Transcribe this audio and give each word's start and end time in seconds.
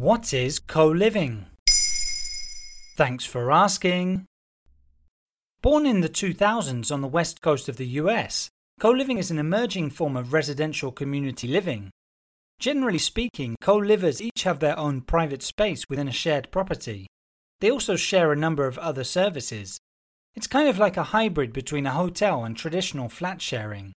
What 0.00 0.32
is 0.32 0.58
co 0.58 0.88
living? 0.88 1.44
Thanks 2.96 3.26
for 3.26 3.52
asking. 3.52 4.24
Born 5.60 5.84
in 5.84 6.00
the 6.00 6.08
2000s 6.08 6.90
on 6.90 7.02
the 7.02 7.06
west 7.06 7.42
coast 7.42 7.68
of 7.68 7.76
the 7.76 7.86
US, 8.00 8.48
co 8.78 8.92
living 8.92 9.18
is 9.18 9.30
an 9.30 9.38
emerging 9.38 9.90
form 9.90 10.16
of 10.16 10.32
residential 10.32 10.90
community 10.90 11.46
living. 11.46 11.90
Generally 12.58 13.00
speaking, 13.00 13.56
co 13.60 13.76
livers 13.76 14.22
each 14.22 14.44
have 14.44 14.60
their 14.60 14.78
own 14.78 15.02
private 15.02 15.42
space 15.42 15.84
within 15.90 16.08
a 16.08 16.12
shared 16.12 16.50
property. 16.50 17.06
They 17.60 17.70
also 17.70 17.94
share 17.94 18.32
a 18.32 18.36
number 18.36 18.66
of 18.66 18.78
other 18.78 19.04
services. 19.04 19.78
It's 20.34 20.46
kind 20.46 20.66
of 20.66 20.78
like 20.78 20.96
a 20.96 21.12
hybrid 21.12 21.52
between 21.52 21.84
a 21.84 21.90
hotel 21.90 22.42
and 22.42 22.56
traditional 22.56 23.10
flat 23.10 23.42
sharing. 23.42 23.92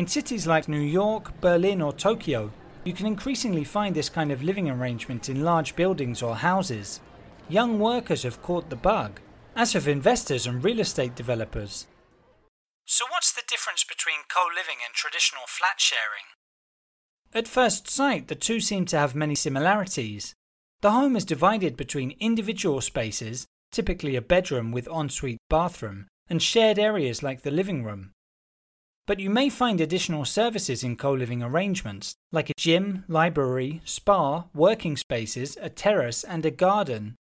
In 0.00 0.06
cities 0.06 0.46
like 0.46 0.66
New 0.66 0.80
York, 0.80 1.38
Berlin, 1.42 1.82
or 1.82 1.92
Tokyo, 1.92 2.50
you 2.84 2.94
can 2.94 3.04
increasingly 3.04 3.64
find 3.64 3.94
this 3.94 4.08
kind 4.08 4.32
of 4.32 4.42
living 4.42 4.70
arrangement 4.70 5.28
in 5.28 5.44
large 5.44 5.76
buildings 5.76 6.22
or 6.22 6.36
houses. 6.36 7.00
Young 7.50 7.78
workers 7.78 8.22
have 8.22 8.40
caught 8.40 8.70
the 8.70 8.76
bug, 8.76 9.20
as 9.54 9.74
have 9.74 9.86
investors 9.86 10.46
and 10.46 10.64
real 10.64 10.80
estate 10.80 11.14
developers. 11.14 11.86
So, 12.86 13.04
what's 13.10 13.30
the 13.30 13.42
difference 13.46 13.84
between 13.84 14.20
co 14.34 14.46
living 14.48 14.78
and 14.82 14.94
traditional 14.94 15.42
flat 15.46 15.78
sharing? 15.82 16.24
At 17.34 17.46
first 17.46 17.86
sight, 17.90 18.28
the 18.28 18.34
two 18.34 18.58
seem 18.58 18.86
to 18.86 18.98
have 18.98 19.14
many 19.14 19.34
similarities. 19.34 20.32
The 20.80 20.92
home 20.92 21.14
is 21.14 21.26
divided 21.26 21.76
between 21.76 22.16
individual 22.20 22.80
spaces, 22.80 23.46
typically 23.70 24.16
a 24.16 24.22
bedroom 24.22 24.72
with 24.72 24.88
ensuite 24.88 25.36
bathroom, 25.50 26.06
and 26.30 26.40
shared 26.40 26.78
areas 26.78 27.22
like 27.22 27.42
the 27.42 27.50
living 27.50 27.84
room. 27.84 28.12
But 29.10 29.18
you 29.18 29.28
may 29.28 29.48
find 29.48 29.80
additional 29.80 30.24
services 30.24 30.84
in 30.84 30.94
co 30.94 31.12
living 31.12 31.42
arrangements, 31.42 32.14
like 32.30 32.48
a 32.48 32.54
gym, 32.56 33.02
library, 33.08 33.80
spa, 33.84 34.44
working 34.54 34.96
spaces, 34.96 35.58
a 35.60 35.68
terrace, 35.68 36.22
and 36.22 36.46
a 36.46 36.52
garden. 36.52 37.16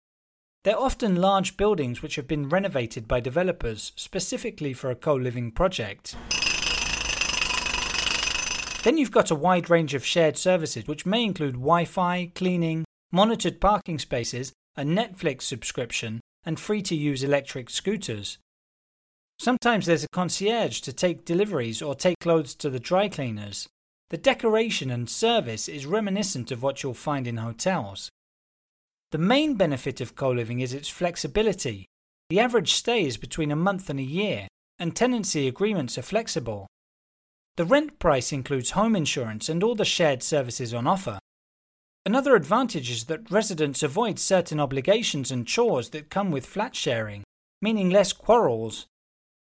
They're 0.64 0.76
often 0.76 1.14
large 1.14 1.56
buildings 1.56 2.02
which 2.02 2.16
have 2.16 2.26
been 2.26 2.48
renovated 2.48 3.06
by 3.06 3.20
developers 3.20 3.92
specifically 3.94 4.72
for 4.72 4.90
a 4.90 4.96
co 4.96 5.14
living 5.14 5.52
project. 5.52 6.16
Then 8.82 8.98
you've 8.98 9.12
got 9.12 9.30
a 9.30 9.36
wide 9.36 9.70
range 9.70 9.94
of 9.94 10.04
shared 10.04 10.36
services 10.36 10.88
which 10.88 11.06
may 11.06 11.22
include 11.22 11.52
Wi 11.52 11.84
Fi, 11.84 12.32
cleaning, 12.34 12.84
monitored 13.12 13.60
parking 13.60 14.00
spaces, 14.00 14.52
a 14.76 14.82
Netflix 14.82 15.42
subscription, 15.42 16.20
and 16.44 16.58
free 16.58 16.82
to 16.82 16.96
use 16.96 17.22
electric 17.22 17.70
scooters. 17.70 18.38
Sometimes 19.38 19.86
there's 19.86 20.04
a 20.04 20.08
concierge 20.08 20.80
to 20.80 20.92
take 20.92 21.24
deliveries 21.24 21.82
or 21.82 21.94
take 21.94 22.18
clothes 22.20 22.54
to 22.56 22.70
the 22.70 22.80
dry 22.80 23.08
cleaners. 23.08 23.68
The 24.10 24.16
decoration 24.16 24.90
and 24.90 25.10
service 25.10 25.68
is 25.68 25.84
reminiscent 25.84 26.50
of 26.50 26.62
what 26.62 26.82
you'll 26.82 26.94
find 26.94 27.26
in 27.26 27.38
hotels. 27.38 28.08
The 29.12 29.18
main 29.18 29.54
benefit 29.54 30.00
of 30.00 30.16
co 30.16 30.30
living 30.30 30.60
is 30.60 30.72
its 30.72 30.88
flexibility. 30.88 31.86
The 32.28 32.40
average 32.40 32.72
stay 32.72 33.04
is 33.04 33.16
between 33.16 33.52
a 33.52 33.56
month 33.56 33.88
and 33.88 34.00
a 34.00 34.04
year, 34.04 34.48
and 34.78 34.94
tenancy 34.94 35.46
agreements 35.46 35.96
are 35.96 36.02
flexible. 36.02 36.66
The 37.56 37.64
rent 37.64 37.98
price 37.98 38.32
includes 38.32 38.72
home 38.72 38.94
insurance 38.94 39.48
and 39.48 39.62
all 39.62 39.74
the 39.74 39.84
shared 39.84 40.22
services 40.22 40.74
on 40.74 40.86
offer. 40.86 41.18
Another 42.04 42.36
advantage 42.36 42.90
is 42.90 43.04
that 43.04 43.30
residents 43.30 43.82
avoid 43.82 44.18
certain 44.18 44.60
obligations 44.60 45.30
and 45.30 45.46
chores 45.46 45.90
that 45.90 46.10
come 46.10 46.30
with 46.30 46.46
flat 46.46 46.76
sharing, 46.76 47.24
meaning 47.62 47.90
less 47.90 48.12
quarrels. 48.12 48.86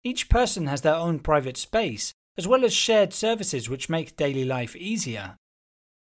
Each 0.04 0.28
person 0.28 0.68
has 0.68 0.82
their 0.82 0.96
own 0.96 1.20
private 1.20 1.56
space, 1.56 2.14
as 2.38 2.48
well 2.48 2.66
as 2.66 2.74
shared 2.74 3.14
services 3.14 3.70
which 3.70 3.90
make 3.90 4.18
daily 4.18 4.44
life 4.44 4.76
easier. 4.76 5.38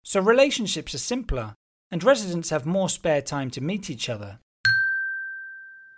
So 0.03 0.21
relationships 0.21 0.93
are 0.93 0.99
simpler, 0.99 1.55
and 1.89 2.03
residents 2.03 2.51
have 2.51 2.65
more 2.65 2.89
spare 2.89 3.21
time 3.21 3.49
to 3.51 3.61
meet 3.61 3.89
each 3.89 4.07
other. 4.07 4.39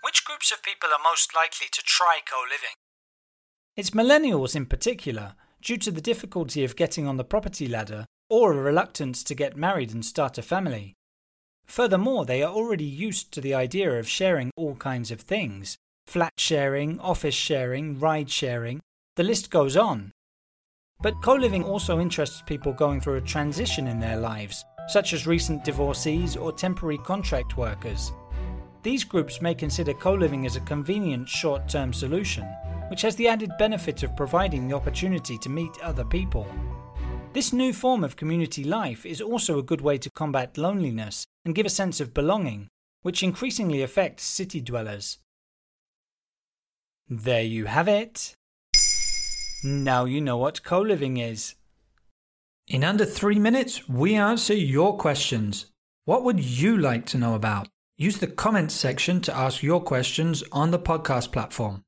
Which 0.04 0.24
groups 0.24 0.52
of 0.52 0.64
people 0.64 0.90
are 0.90 1.04
most 1.04 1.36
likely 1.36 1.68
to 1.72 1.82
try 1.84 2.20
co 2.30 2.42
living? 2.50 2.76
It's 3.76 3.90
millennials 3.90 4.56
in 4.56 4.66
particular, 4.66 5.36
due 5.62 5.78
to 5.78 5.92
the 5.92 6.02
difficulty 6.02 6.64
of 6.64 6.78
getting 6.78 7.06
on 7.06 7.18
the 7.18 7.24
property 7.26 7.68
ladder 7.68 8.06
or 8.30 8.54
a 8.54 8.62
reluctance 8.62 9.24
to 9.24 9.36
get 9.36 9.58
married 9.58 9.94
and 9.94 10.06
start 10.06 10.38
a 10.38 10.42
family. 10.42 10.94
Furthermore, 11.66 12.26
they 12.26 12.42
are 12.42 12.54
already 12.54 12.86
used 12.86 13.32
to 13.34 13.42
the 13.42 13.54
idea 13.54 14.00
of 14.00 14.08
sharing 14.08 14.52
all 14.56 14.76
kinds 14.76 15.12
of 15.12 15.22
things 15.22 15.78
flat 16.10 16.34
sharing, 16.38 17.00
office 17.02 17.36
sharing, 17.36 18.00
ride 18.00 18.32
sharing, 18.32 18.82
the 19.16 19.22
list 19.22 19.52
goes 19.52 19.78
on. 19.78 20.12
But 21.02 21.22
co 21.22 21.36
living 21.36 21.64
also 21.64 22.00
interests 22.00 22.42
people 22.42 22.74
going 22.74 23.00
through 23.00 23.18
a 23.18 23.22
transition 23.22 23.86
in 23.86 24.00
their 24.00 24.18
lives, 24.18 24.66
such 24.88 25.14
as 25.14 25.28
recent 25.28 25.64
divorcees 25.64 26.36
or 26.36 26.52
temporary 26.52 26.98
contract 26.98 27.58
workers. 27.58 28.12
These 28.82 29.04
groups 29.04 29.40
may 29.40 29.54
consider 29.54 29.94
co 29.94 30.16
living 30.16 30.48
as 30.48 30.56
a 30.56 30.62
convenient 30.62 31.30
short 31.30 31.70
term 31.70 31.94
solution, 31.94 32.46
which 32.90 33.04
has 33.04 33.16
the 33.16 33.28
added 33.28 33.52
benefit 33.60 34.02
of 34.02 34.18
providing 34.18 34.68
the 34.68 34.76
opportunity 34.76 35.38
to 35.38 35.50
meet 35.50 35.80
other 35.84 36.06
people. 36.06 36.48
This 37.34 37.54
new 37.54 37.72
form 37.72 38.04
of 38.04 38.16
community 38.16 38.64
life 38.64 39.06
is 39.06 39.22
also 39.22 39.60
a 39.60 39.70
good 39.70 39.82
way 39.82 40.00
to 40.00 40.10
combat 40.10 40.58
loneliness 40.58 41.24
and 41.46 41.54
give 41.54 41.68
a 41.68 41.78
sense 41.82 42.02
of 42.02 42.16
belonging, 42.16 42.68
which 43.04 43.22
increasingly 43.22 43.84
affects 43.84 44.24
city 44.24 44.60
dwellers. 44.60 45.20
There 47.10 47.42
you 47.42 47.66
have 47.66 47.88
it. 47.88 48.36
Now 49.64 50.06
you 50.06 50.22
know 50.22 50.38
what 50.38 50.64
co 50.64 50.80
living 50.80 51.18
is. 51.18 51.56
In 52.68 52.84
under 52.84 53.04
three 53.04 53.40
minutes, 53.40 53.90
we 53.90 54.14
answer 54.14 54.54
your 54.54 54.96
questions. 54.96 55.72
What 56.06 56.24
would 56.24 56.40
you 56.40 56.78
like 56.78 57.08
to 57.08 57.18
know 57.18 57.34
about? 57.34 57.68
Use 57.98 58.20
the 58.20 58.28
comments 58.28 58.76
section 58.76 59.22
to 59.22 59.36
ask 59.36 59.64
your 59.64 59.82
questions 59.82 60.44
on 60.52 60.70
the 60.70 60.78
podcast 60.78 61.32
platform. 61.32 61.84